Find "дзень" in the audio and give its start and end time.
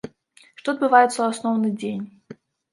1.81-2.03